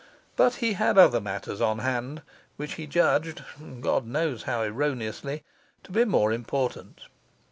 [0.35, 2.23] But he had other matters on hand,
[2.57, 3.43] which he judged
[3.81, 5.43] (God knows how erroneously)
[5.83, 7.01] to be more important.